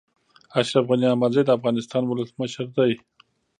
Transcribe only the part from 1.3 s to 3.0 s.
د افغانستان ولسمشر دی